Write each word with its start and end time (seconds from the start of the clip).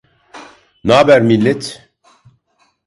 N'aber 0.83 1.21
millet? 1.21 1.79